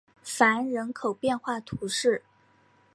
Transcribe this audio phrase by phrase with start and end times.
[0.23, 2.23] 凡人口变化图示